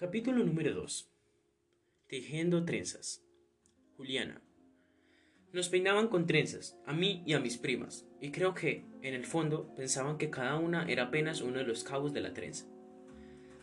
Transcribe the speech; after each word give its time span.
Capítulo 0.00 0.42
número 0.42 0.72
2. 0.72 1.10
Tejiendo 2.08 2.64
trenzas. 2.64 3.22
Juliana. 3.98 4.40
Nos 5.52 5.68
peinaban 5.68 6.08
con 6.08 6.26
trenzas, 6.26 6.78
a 6.86 6.94
mí 6.94 7.22
y 7.26 7.34
a 7.34 7.38
mis 7.38 7.58
primas, 7.58 8.06
y 8.18 8.30
creo 8.30 8.54
que, 8.54 8.86
en 9.02 9.12
el 9.12 9.26
fondo, 9.26 9.74
pensaban 9.74 10.16
que 10.16 10.30
cada 10.30 10.56
una 10.56 10.90
era 10.90 11.02
apenas 11.02 11.42
uno 11.42 11.58
de 11.58 11.64
los 11.64 11.84
cabos 11.84 12.14
de 12.14 12.22
la 12.22 12.32
trenza. 12.32 12.64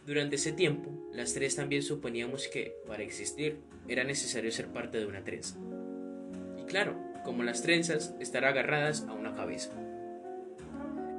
Durante 0.06 0.36
ese 0.36 0.52
tiempo, 0.52 1.10
las 1.12 1.34
tres 1.34 1.56
también 1.56 1.82
suponíamos 1.82 2.48
que, 2.48 2.76
para 2.86 3.02
existir, 3.02 3.58
era 3.88 4.04
necesario 4.04 4.52
ser 4.52 4.68
parte 4.68 5.00
de 5.00 5.08
una 5.08 5.24
trenza. 5.24 5.58
Y 6.56 6.66
claro, 6.66 7.02
como 7.26 7.42
las 7.42 7.64
trenzas, 7.64 8.14
estar 8.20 8.46
agarradas 8.46 9.08
a 9.08 9.14
una 9.14 9.34
cabeza. 9.34 9.74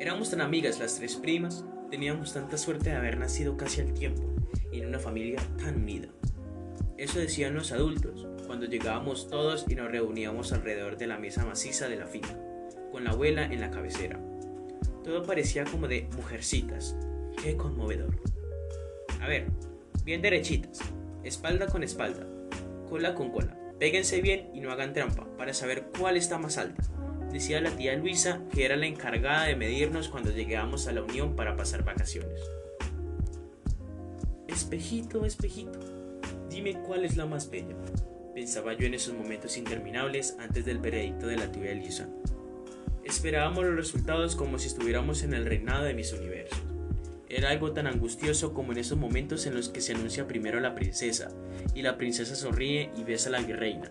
Éramos 0.01 0.31
tan 0.31 0.41
amigas 0.41 0.79
las 0.79 0.95
tres 0.95 1.17
primas, 1.17 1.65
teníamos 1.91 2.33
tanta 2.33 2.57
suerte 2.57 2.91
de 2.91 2.97
haber 2.97 3.19
nacido 3.19 3.57
casi 3.57 3.81
al 3.81 3.93
tiempo, 3.95 4.23
en 4.71 4.87
una 4.87 5.01
familia 5.01 5.43
tan 5.59 5.83
unida. 5.83 6.07
Eso 6.97 7.19
decían 7.19 7.55
los 7.55 7.73
adultos, 7.73 8.29
cuando 8.47 8.67
llegábamos 8.67 9.29
todos 9.29 9.65
y 9.69 9.75
nos 9.75 9.91
reuníamos 9.91 10.53
alrededor 10.53 10.99
de 10.99 11.09
la 11.09 11.19
mesa 11.19 11.45
maciza 11.45 11.89
de 11.89 11.97
la 11.97 12.07
finca, 12.07 12.39
con 12.93 13.03
la 13.03 13.11
abuela 13.11 13.45
en 13.45 13.61
la 13.61 13.73
cabecera. 13.73 14.21
Todo 15.03 15.25
parecía 15.25 15.65
como 15.65 15.89
de 15.89 16.09
mujercitas. 16.17 16.97
Qué 17.43 17.57
conmovedor. 17.57 18.23
A 19.21 19.27
ver, 19.27 19.49
bien 20.05 20.23
derechitas, 20.23 20.79
espalda 21.25 21.67
con 21.67 21.83
espalda, 21.83 22.25
cola 22.89 23.17
con 23.17 23.33
cola. 23.33 23.59
Péguense 23.81 24.21
bien 24.21 24.51
y 24.55 24.61
no 24.61 24.71
hagan 24.71 24.93
trampa 24.93 25.27
para 25.37 25.55
saber 25.55 25.89
cuál 25.99 26.17
está 26.17 26.39
más 26.39 26.57
alta. 26.57 26.85
Decía 27.33 27.61
la 27.61 27.71
tía 27.71 27.95
Luisa 27.97 28.41
que 28.53 28.65
era 28.65 28.77
la 28.77 28.87
encargada 28.87 29.45
de 29.45 29.57
medirnos 29.57 30.09
cuando 30.09 30.31
llegábamos 30.31 30.87
a 30.87 30.93
la 30.93 31.03
unión 31.03 31.37
para 31.37 31.57
pasar 31.57 31.85
vacaciones. 31.85 32.41
Espejito, 34.47 35.25
espejito, 35.25 35.79
dime 36.49 36.81
cuál 36.81 37.05
es 37.05 37.17
la 37.17 37.27
más 37.27 37.51
bella, 37.51 37.77
pensaba 38.35 38.73
yo 38.73 38.87
en 38.87 38.95
esos 38.95 39.15
momentos 39.15 39.57
interminables 39.57 40.37
antes 40.39 40.65
del 40.65 40.79
veredicto 40.79 41.27
de 41.27 41.37
la 41.37 41.53
tía 41.53 41.71
Elisa. 41.71 42.09
Esperábamos 43.05 43.65
los 43.65 43.77
resultados 43.77 44.37
como 44.37 44.59
si 44.59 44.69
estuviéramos 44.69 45.23
en 45.23 45.35
el 45.35 45.47
reinado 45.47 45.85
de 45.85 45.95
mis 45.95 46.13
universos. 46.13 46.59
Era 47.29 47.51
algo 47.51 47.73
tan 47.73 47.87
angustioso 47.87 48.55
como 48.55 48.73
en 48.73 48.79
esos 48.79 48.97
momentos 48.97 49.47
en 49.47 49.55
los 49.55 49.69
que 49.69 49.83
se 49.83 49.93
anuncia 49.93 50.27
primero 50.27 50.61
la 50.61 50.75
princesa, 50.75 51.29
y 51.75 51.83
la 51.83 51.99
princesa 51.99 52.35
sonríe 52.35 52.91
y 52.97 53.05
besa 53.05 53.29
a 53.29 53.33
la 53.33 53.41
virreina, 53.41 53.91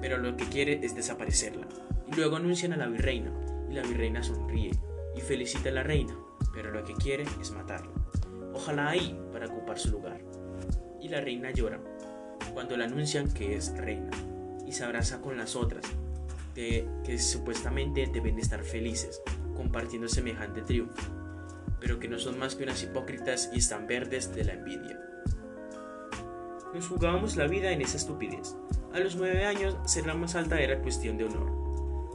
pero 0.00 0.18
lo 0.18 0.36
que 0.36 0.44
quiere 0.44 0.80
es 0.82 0.94
desaparecerla. 0.94 1.66
Luego 2.16 2.36
anuncian 2.36 2.72
a 2.72 2.76
la 2.76 2.88
virreina, 2.88 3.32
y 3.68 3.74
la 3.74 3.82
virreina 3.82 4.22
sonríe 4.22 4.72
y 5.16 5.20
felicita 5.20 5.68
a 5.68 5.72
la 5.72 5.82
reina, 5.82 6.16
pero 6.52 6.70
lo 6.70 6.84
que 6.84 6.94
quiere 6.94 7.24
es 7.40 7.50
matarla 7.52 7.90
ojalá 8.60 8.90
ahí 8.90 9.18
para 9.32 9.46
ocupar 9.46 9.78
su 9.78 9.90
lugar. 9.90 10.20
Y 11.00 11.08
la 11.08 11.20
reina 11.20 11.50
llora 11.50 11.80
cuando 12.52 12.76
le 12.76 12.84
anuncian 12.84 13.32
que 13.32 13.56
es 13.56 13.76
reina 13.76 14.10
y 14.66 14.72
se 14.72 14.84
abraza 14.84 15.20
con 15.20 15.36
las 15.36 15.56
otras, 15.56 15.84
que 16.54 17.18
supuestamente 17.18 18.06
deben 18.12 18.38
estar 18.38 18.62
felices 18.62 19.22
compartiendo 19.56 20.08
semejante 20.08 20.62
triunfo, 20.62 21.10
pero 21.80 21.98
que 21.98 22.08
no 22.08 22.18
son 22.18 22.38
más 22.38 22.54
que 22.54 22.64
unas 22.64 22.82
hipócritas 22.82 23.50
y 23.52 23.58
están 23.58 23.86
verdes 23.86 24.34
de 24.34 24.44
la 24.44 24.52
envidia. 24.52 25.00
Nos 26.74 26.86
jugábamos 26.86 27.36
la 27.36 27.46
vida 27.46 27.72
en 27.72 27.80
esa 27.80 27.96
estupidez. 27.96 28.54
A 28.92 29.00
los 29.00 29.16
nueve 29.16 29.44
años, 29.44 29.76
ser 29.86 30.06
la 30.06 30.14
más 30.14 30.34
alta 30.36 30.60
era 30.60 30.82
cuestión 30.82 31.16
de 31.16 31.24
honor. 31.24 31.59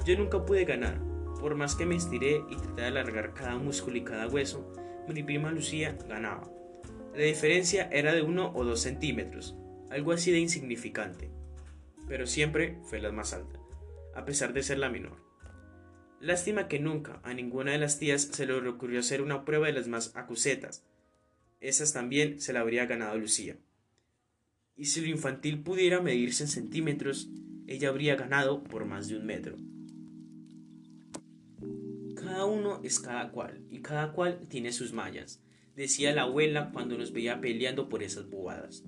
Yo 0.06 0.16
nunca 0.16 0.46
pude 0.46 0.66
ganar, 0.66 1.02
por 1.40 1.56
más 1.56 1.76
que 1.76 1.88
me 1.88 1.96
estiré 1.96 2.44
y 2.48 2.56
traté 2.58 2.82
de 2.82 2.88
alargar 2.88 3.34
cada 3.34 3.58
músculo 3.58 3.98
y 3.98 4.04
cada 4.04 4.28
hueso, 4.28 4.72
mi 5.08 5.24
prima 5.24 5.52
Lucía 5.52 5.98
ganaba. 6.08 6.48
La 7.16 7.24
diferencia 7.24 7.90
era 7.92 8.14
de 8.14 8.22
uno 8.22 8.52
o 8.54 8.64
dos 8.64 8.82
centímetros, 8.82 9.56
algo 9.90 10.12
así 10.12 10.32
de 10.32 10.38
insignificante, 10.38 11.32
pero 12.08 12.28
siempre 12.28 12.78
fue 12.84 13.00
la 13.00 13.12
más 13.12 13.34
alta, 13.34 13.60
a 14.14 14.26
pesar 14.26 14.54
de 14.54 14.62
ser 14.62 14.78
la 14.78 14.90
menor. 14.90 15.26
Lástima 16.20 16.68
que 16.68 16.80
nunca 16.80 17.20
a 17.24 17.34
ninguna 17.34 17.72
de 17.72 17.80
las 17.80 17.98
tías 17.98 18.22
se 18.22 18.46
le 18.46 18.54
ocurrió 18.54 19.00
hacer 19.00 19.24
una 19.24 19.44
prueba 19.44 19.66
de 19.66 19.74
las 19.74 19.88
más 19.88 20.16
acusetas. 20.16 20.84
Esas 21.62 21.94
también 21.94 22.40
se 22.40 22.54
la 22.54 22.60
habría 22.60 22.86
ganado 22.86 23.18
Lucía. 23.18 23.58
Y 24.76 24.86
si 24.86 25.02
lo 25.02 25.08
infantil 25.08 25.64
pudiera 25.64 26.00
medirse 26.00 26.44
en 26.44 26.50
centímetros, 26.50 27.30
ella 27.66 27.90
habría 27.90 28.16
ganado 28.16 28.64
por 28.64 28.86
más 28.86 29.08
de 29.08 29.18
un 29.18 29.26
metro. 29.26 29.58
Uno 32.46 32.82
es 32.84 33.00
cada 33.00 33.32
cual, 33.32 33.62
y 33.70 33.82
cada 33.82 34.12
cual 34.14 34.48
tiene 34.48 34.72
sus 34.72 34.94
mallas, 34.94 35.42
decía 35.76 36.14
la 36.14 36.24
abuela 36.24 36.72
cuando 36.72 36.98
nos 36.98 37.12
veía 37.12 37.42
peleando 37.42 37.90
por 37.90 38.04
esas 38.04 38.30
bobadas. 38.30 38.84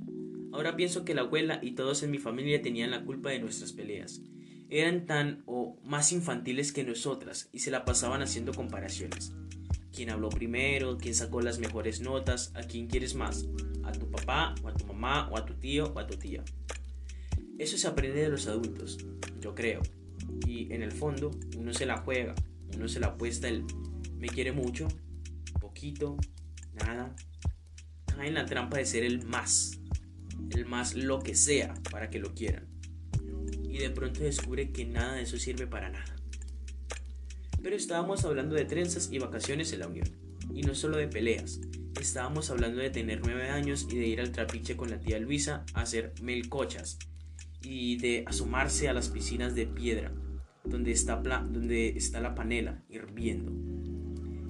Ahora 0.52 0.76
pienso 0.76 1.06
que 1.06 1.14
la 1.14 1.22
abuela 1.22 1.60
y 1.62 1.72
todos 1.72 2.04
en 2.04 2.12
mi 2.12 2.18
familia 2.18 2.62
tenían 2.62 2.92
la 2.92 3.04
culpa 3.04 3.30
de 3.30 3.40
nuestras 3.40 3.74
peleas. 3.74 4.22
Eran 4.70 5.06
tan 5.06 5.44
o 5.46 5.78
más 5.84 6.12
infantiles 6.12 6.72
que 6.72 6.84
nosotras 6.84 7.50
y 7.52 7.60
se 7.60 7.72
la 7.72 7.86
pasaban 7.86 8.22
haciendo 8.22 8.54
comparaciones. 8.54 9.34
¿Quién 9.94 10.10
habló 10.10 10.30
primero? 10.30 10.98
¿Quién 10.98 11.16
sacó 11.16 11.42
las 11.42 11.60
mejores 11.60 12.02
notas? 12.02 12.52
¿A 12.56 12.64
quién 12.64 12.88
quieres 12.88 13.16
más? 13.16 13.48
¿A 13.84 13.92
tu 13.92 14.10
papá 14.10 14.56
o 14.64 14.68
a 14.68 14.74
tu 14.74 14.86
mamá 14.86 15.30
o 15.30 15.38
a 15.38 15.46
tu 15.46 15.54
tío 15.56 15.92
o 15.94 16.00
a 16.00 16.08
tu 16.08 16.18
tía? 16.18 16.44
Eso 17.58 17.78
se 17.78 17.88
aprende 17.88 18.22
de 18.22 18.30
los 18.30 18.48
adultos, 18.48 18.98
yo 19.42 19.56
creo. 19.56 19.82
Y 20.46 20.72
en 20.74 20.84
el 20.84 20.92
fondo 20.92 21.32
uno 21.58 21.74
se 21.74 21.86
la 21.86 21.98
juega, 21.98 22.36
uno 22.76 22.88
se 22.88 23.00
la 23.00 23.08
apuesta 23.08 23.48
el 23.48 23.64
me 24.18 24.28
quiere 24.28 24.52
mucho, 24.52 24.88
poquito, 25.60 26.18
nada. 26.74 27.16
Cae 28.06 28.30
en 28.30 28.34
la 28.34 28.46
trampa 28.46 28.78
de 28.78 28.86
ser 28.86 29.04
el 29.04 29.26
más, 29.26 29.80
el 30.50 30.66
más 30.66 30.96
lo 30.96 31.20
que 31.20 31.36
sea 31.36 31.74
para 31.92 32.10
que 32.10 32.20
lo 32.20 32.34
quieran. 32.34 32.68
Y 33.64 33.78
de 33.78 33.92
pronto 33.92 34.22
descubre 34.22 34.72
que 34.72 34.86
nada 34.86 35.14
de 35.14 35.24
eso 35.24 35.38
sirve 35.38 35.68
para 35.68 35.90
nada. 35.90 36.16
Pero 37.62 37.76
estábamos 37.76 38.26
hablando 38.26 38.56
de 38.56 38.66
trenzas 38.66 39.10
y 39.12 39.20
vacaciones 39.20 39.72
en 39.74 39.80
la 39.80 39.88
Unión. 39.88 40.08
Y 40.54 40.62
no 40.62 40.74
solo 40.74 40.98
de 40.98 41.08
peleas. 41.08 41.60
Estábamos 42.00 42.50
hablando 42.50 42.80
de 42.80 42.90
tener 42.90 43.22
nueve 43.24 43.50
años 43.50 43.88
y 43.92 43.98
de 43.98 44.08
ir 44.08 44.22
al 44.22 44.32
trapiche 44.32 44.78
con 44.78 44.90
la 44.90 45.00
tía 45.00 45.20
Luisa 45.20 45.64
a 45.74 45.82
hacer 45.82 46.14
melcochas. 46.22 46.98
Y 47.62 47.98
de 47.98 48.24
asomarse 48.26 48.88
a 48.88 48.94
las 48.94 49.10
piscinas 49.10 49.54
de 49.54 49.68
piedra 49.68 50.12
donde 50.70 50.92
está, 50.92 51.18
donde 51.18 51.90
está 51.90 52.20
la 52.20 52.36
panela 52.36 52.84
hirviendo. 52.90 53.52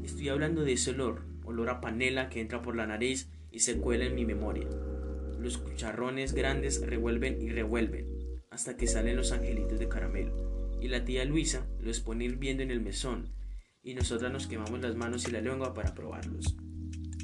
Estoy 0.03 0.29
hablando 0.29 0.63
de 0.63 0.73
ese 0.73 0.91
olor, 0.91 1.23
olor 1.43 1.69
a 1.69 1.81
panela 1.81 2.29
que 2.29 2.41
entra 2.41 2.61
por 2.61 2.75
la 2.75 2.87
nariz 2.87 3.29
y 3.51 3.59
se 3.59 3.77
cuela 3.77 4.05
en 4.05 4.15
mi 4.15 4.25
memoria. 4.25 4.67
Los 5.39 5.57
cucharrones 5.57 6.33
grandes 6.33 6.85
revuelven 6.85 7.41
y 7.41 7.49
revuelven 7.49 8.07
hasta 8.49 8.77
que 8.77 8.87
salen 8.87 9.15
los 9.15 9.31
angelitos 9.31 9.79
de 9.79 9.87
caramelo. 9.87 10.79
Y 10.81 10.87
la 10.87 11.05
tía 11.05 11.25
Luisa 11.25 11.67
los 11.79 11.99
pone 11.99 12.25
hirviendo 12.25 12.63
en 12.63 12.71
el 12.71 12.81
mesón 12.81 13.29
y 13.83 13.93
nosotras 13.93 14.31
nos 14.31 14.47
quemamos 14.47 14.81
las 14.81 14.95
manos 14.95 15.27
y 15.27 15.31
la 15.31 15.41
lengua 15.41 15.73
para 15.73 15.93
probarlos. 15.93 16.55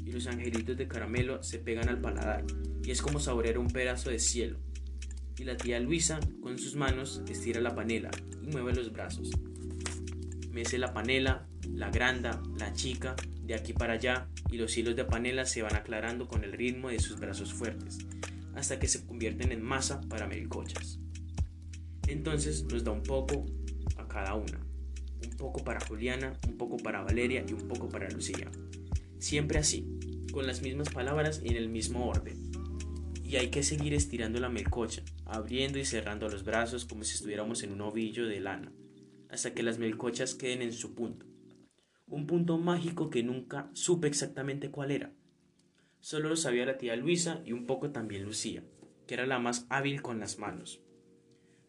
Y 0.04 0.12
los 0.12 0.26
angelitos 0.26 0.76
de 0.76 0.88
caramelo 0.88 1.42
se 1.42 1.58
pegan 1.58 1.88
al 1.88 2.00
paladar 2.00 2.44
y 2.82 2.90
es 2.90 3.02
como 3.02 3.20
saborear 3.20 3.58
un 3.58 3.68
pedazo 3.68 4.10
de 4.10 4.18
cielo 4.18 4.58
y 5.38 5.44
la 5.44 5.56
tía 5.56 5.80
Luisa 5.80 6.20
con 6.40 6.58
sus 6.58 6.76
manos 6.76 7.22
estira 7.28 7.60
la 7.60 7.74
panela 7.74 8.10
y 8.42 8.46
mueve 8.46 8.74
los 8.74 8.92
brazos. 8.92 9.30
Mece 10.50 10.78
la 10.78 10.92
panela, 10.94 11.46
la 11.68 11.90
granda, 11.90 12.40
la 12.58 12.72
chica, 12.72 13.16
de 13.42 13.54
aquí 13.54 13.72
para 13.72 13.94
allá 13.94 14.28
y 14.50 14.56
los 14.56 14.76
hilos 14.76 14.96
de 14.96 15.04
panela 15.04 15.44
se 15.44 15.62
van 15.62 15.76
aclarando 15.76 16.28
con 16.28 16.44
el 16.44 16.52
ritmo 16.52 16.88
de 16.88 16.98
sus 16.98 17.18
brazos 17.18 17.52
fuertes, 17.52 17.98
hasta 18.54 18.78
que 18.78 18.88
se 18.88 19.04
convierten 19.04 19.52
en 19.52 19.62
masa 19.62 20.00
para 20.02 20.26
melcochas. 20.26 20.98
Entonces 22.06 22.64
nos 22.64 22.84
da 22.84 22.92
un 22.92 23.02
poco 23.02 23.46
a 23.96 24.06
cada 24.06 24.34
una, 24.34 24.60
un 25.24 25.36
poco 25.36 25.64
para 25.64 25.80
Juliana, 25.80 26.38
un 26.46 26.56
poco 26.56 26.76
para 26.76 27.02
Valeria 27.02 27.44
y 27.46 27.52
un 27.52 27.68
poco 27.68 27.88
para 27.88 28.08
Lucía. 28.10 28.50
Siempre 29.18 29.58
así, 29.58 29.86
con 30.32 30.46
las 30.46 30.62
mismas 30.62 30.90
palabras 30.90 31.40
y 31.42 31.48
en 31.48 31.56
el 31.56 31.68
mismo 31.68 32.08
orden. 32.08 32.40
Y 33.22 33.36
hay 33.36 33.48
que 33.48 33.62
seguir 33.62 33.94
estirando 33.94 34.38
la 34.38 34.48
melcocha, 34.48 35.02
abriendo 35.26 35.78
y 35.78 35.84
cerrando 35.84 36.28
los 36.28 36.44
brazos 36.44 36.84
como 36.84 37.04
si 37.04 37.14
estuviéramos 37.14 37.62
en 37.62 37.72
un 37.72 37.80
ovillo 37.80 38.26
de 38.26 38.40
lana, 38.40 38.72
hasta 39.28 39.54
que 39.54 39.62
las 39.62 39.78
melcochas 39.78 40.34
queden 40.34 40.62
en 40.62 40.72
su 40.72 40.94
punto. 40.94 41.26
Un 42.06 42.26
punto 42.26 42.58
mágico 42.58 43.10
que 43.10 43.22
nunca 43.22 43.70
supe 43.72 44.06
exactamente 44.08 44.70
cuál 44.70 44.90
era. 44.90 45.12
Solo 46.00 46.28
lo 46.28 46.36
sabía 46.36 46.66
la 46.66 46.76
tía 46.76 46.96
Luisa 46.96 47.40
y 47.44 47.52
un 47.52 47.66
poco 47.66 47.90
también 47.90 48.24
Lucía, 48.24 48.62
que 49.06 49.14
era 49.14 49.26
la 49.26 49.38
más 49.38 49.66
hábil 49.70 50.02
con 50.02 50.20
las 50.20 50.38
manos. 50.38 50.82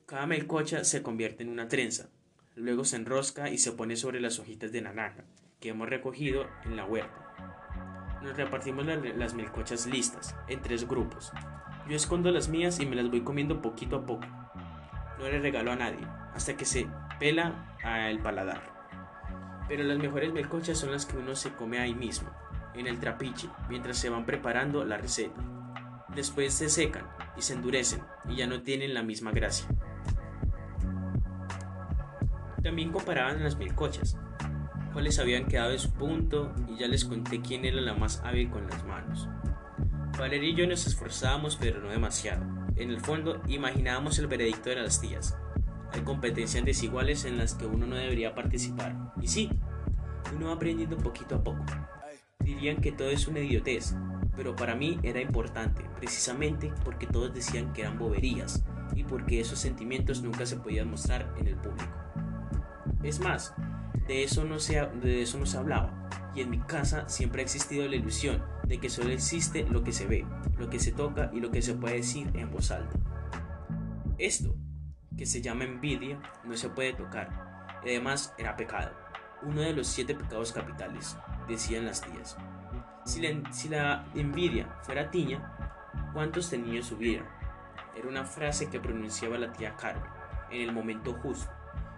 Cada 0.06 0.28
melcocha 0.28 0.84
se 0.84 1.02
convierte 1.02 1.44
en 1.44 1.50
una 1.50 1.68
trenza, 1.68 2.10
luego 2.56 2.84
se 2.84 2.98
enrosca 2.98 3.50
y 3.50 3.58
se 3.58 3.72
pone 3.72 3.96
sobre 3.96 4.20
las 4.20 4.40
hojitas 4.40 4.72
de 4.72 4.82
naranja 4.82 5.26
que 5.60 5.70
hemos 5.70 5.90
recogido 5.90 6.46
en 6.66 6.76
la 6.76 6.86
huerta. 6.86 8.20
Nos 8.22 8.36
repartimos 8.38 8.86
las 8.86 9.34
melcochas 9.34 9.88
listas, 9.88 10.36
en 10.48 10.62
tres 10.62 10.88
grupos, 10.88 11.32
yo 11.88 11.96
escondo 11.96 12.32
las 12.32 12.50
mías 12.50 12.80
y 12.80 12.86
me 12.86 12.96
las 12.96 13.10
voy 13.10 13.22
comiendo 13.22 13.62
poquito 13.62 13.98
a 13.98 14.06
poco. 14.06 14.26
No 15.20 15.30
le 15.30 15.40
regalo 15.40 15.72
a 15.72 15.76
nadie, 15.76 16.06
hasta 16.34 16.58
que 16.58 16.66
se 16.66 16.88
pela 17.20 17.76
al 17.84 18.20
paladar. 18.20 18.62
Pero 19.68 19.84
las 19.84 19.98
mejores 19.98 20.34
melcochas 20.34 20.78
son 20.78 20.92
las 20.92 21.06
que 21.06 21.18
uno 21.18 21.36
se 21.36 21.54
come 21.54 21.80
ahí 21.80 21.94
mismo, 21.94 22.30
en 22.74 22.88
el 22.88 23.00
trapiche, 23.00 23.50
mientras 23.70 23.98
se 23.98 24.10
van 24.10 24.26
preparando 24.26 24.84
la 24.84 24.98
receta. 24.98 25.42
Después 26.16 26.54
se 26.54 26.70
secan 26.70 27.06
y 27.38 27.42
se 27.42 27.54
endurecen 27.54 28.02
y 28.30 28.38
ya 28.38 28.48
no 28.48 28.62
tienen 28.62 28.94
la 28.94 29.04
misma 29.04 29.32
gracia. 29.32 29.68
También 32.64 32.92
comparaban 32.92 33.44
las 33.44 33.58
melcochas, 33.58 34.18
cuáles 34.92 35.20
habían 35.20 35.46
quedado 35.46 35.72
en 35.72 35.80
su 35.80 35.92
punto 35.92 36.54
y 36.68 36.78
ya 36.78 36.88
les 36.88 37.06
conté 37.06 37.42
quién 37.42 37.66
era 37.66 37.80
la 37.80 37.94
más 37.94 38.22
hábil 38.24 38.50
con 38.50 38.66
las 38.68 38.84
manos. 38.86 39.30
Valeria 40.18 40.50
y 40.50 40.56
yo 40.56 40.68
nos 40.68 40.88
esforzábamos 40.88 41.58
pero 41.58 41.82
no 41.82 41.90
demasiado. 41.90 42.46
En 42.76 42.90
el 42.90 43.02
fondo 43.02 43.42
imaginábamos 43.48 44.18
el 44.20 44.28
veredicto 44.28 44.70
de 44.70 44.78
las 44.78 45.02
tías. 45.02 45.38
Hay 45.92 46.02
competencias 46.02 46.64
desiguales 46.66 47.26
en 47.26 47.38
las 47.38 47.54
que 47.54 47.66
uno 47.66 47.86
no 47.86 47.96
debería 47.96 48.36
participar. 48.36 49.14
Y 49.22 49.28
sí, 49.28 49.50
uno 50.36 50.48
va 50.48 50.54
aprendiendo 50.54 50.98
poquito 50.98 51.36
a 51.36 51.44
poco. 51.44 51.66
Dirían 52.40 52.78
que 52.78 52.92
todo 52.92 53.10
es 53.10 53.28
una 53.28 53.40
idiotez, 53.40 53.96
pero 54.36 54.56
para 54.56 54.76
mí 54.76 55.00
era 55.04 55.22
importante, 55.22 55.84
precisamente 55.98 56.72
porque 56.84 57.08
todos 57.08 57.34
decían 57.34 57.74
que 57.74 57.82
eran 57.82 57.98
boberías 57.98 58.64
y 58.94 59.04
porque 59.04 59.40
esos 59.40 59.60
sentimientos 59.60 60.22
nunca 60.22 60.46
se 60.46 60.58
podían 60.58 60.90
mostrar 60.90 61.34
en 61.38 61.48
el 61.48 61.56
público. 61.56 61.92
Es 63.04 63.20
más, 63.20 63.54
de 64.08 64.24
eso 64.24 64.44
no 64.44 64.60
se, 64.60 64.86
de 65.02 65.22
eso 65.22 65.40
no 65.40 65.46
se 65.46 65.58
hablaba, 65.58 66.08
y 66.36 66.42
en 66.42 66.50
mi 66.50 66.60
casa 66.60 67.08
siempre 67.10 67.42
ha 67.42 67.46
existido 67.46 67.88
la 67.88 67.96
ilusión 67.96 68.44
de 68.68 68.80
que 68.80 68.90
solo 68.90 69.10
existe 69.10 69.66
lo 69.70 69.84
que 69.84 69.92
se 69.92 70.08
ve, 70.08 70.26
lo 70.58 70.70
que 70.70 70.80
se 70.80 70.92
toca 70.92 71.30
y 71.34 71.40
lo 71.40 71.52
que 71.52 71.62
se 71.62 71.76
puede 71.76 71.98
decir 71.98 72.30
en 72.34 72.52
voz 72.52 72.72
alta. 72.72 72.98
Esto, 74.18 74.56
que 75.18 75.26
se 75.26 75.42
llama 75.42 75.66
envidia, 75.66 76.20
no 76.44 76.56
se 76.56 76.70
puede 76.70 76.94
tocar, 76.94 77.80
y 77.84 77.90
además 77.90 78.34
era 78.38 78.56
pecado, 78.56 78.92
uno 79.44 79.62
de 79.62 79.74
los 79.74 79.88
siete 79.88 80.16
pecados 80.16 80.52
capitales, 80.52 81.18
decían 81.48 81.86
las 81.86 82.02
tías. 82.02 82.38
Si 83.06 83.70
la, 83.70 84.06
envidia 84.16 84.68
fuera 84.82 85.12
tiña, 85.12 85.56
¿cuántos 86.14 86.52
niños 86.54 86.92
hubiera? 86.92 87.26
Era 87.96 88.10
una 88.10 88.26
frase 88.26 88.70
que 88.70 88.80
pronunciaba 88.80 89.38
la 89.38 89.54
tía 89.54 89.76
Carmen 89.76 90.10
en 90.50 90.62
el 90.62 90.72
momento 90.72 91.14
justo 91.14 91.52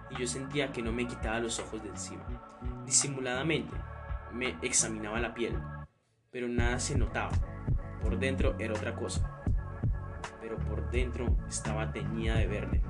y 0.09 0.19
yo 0.19 0.27
sentía 0.27 0.71
que 0.71 0.81
no 0.81 0.91
me 0.91 1.07
quitaba 1.07 1.39
los 1.39 1.59
ojos 1.59 1.81
de 1.83 1.89
encima. 1.89 2.23
Disimuladamente 2.85 3.75
me 4.33 4.57
examinaba 4.61 5.19
la 5.19 5.33
piel, 5.33 5.57
pero 6.37 6.47
nada 6.47 6.77
se 6.77 6.95
notaba. 6.95 7.31
Por 7.99 8.19
dentro 8.19 8.53
era 8.59 8.71
otra 8.71 8.93
cosa, 8.93 9.41
pero 10.39 10.55
por 10.59 10.87
dentro 10.91 11.35
estaba 11.49 11.91
teñida 11.91 12.35
de 12.35 12.45
verde, 12.45 12.81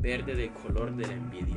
verde 0.00 0.34
del 0.34 0.50
color 0.50 0.96
de 0.96 1.06
la 1.06 1.12
envidia. 1.12 1.54